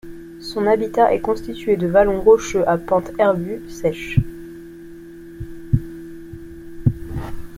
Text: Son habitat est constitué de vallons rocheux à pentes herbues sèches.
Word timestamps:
Son 0.39 0.65
habitat 0.65 1.13
est 1.13 1.21
constitué 1.21 1.77
de 1.77 1.85
vallons 1.85 2.21
rocheux 2.21 2.67
à 2.67 2.79
pentes 2.79 3.11
herbues 3.19 3.61
sèches. 3.69 4.17